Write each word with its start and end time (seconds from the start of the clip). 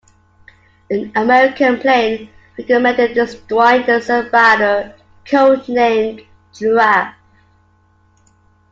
An 0.89 1.11
American 1.15 1.77
plane 1.79 2.31
recommended 2.57 3.13
destroying 3.13 3.85
the 3.85 4.01
Serb 4.01 4.33
radar, 4.33 4.95
code-named 5.27 6.21
Giraffe. 6.53 7.13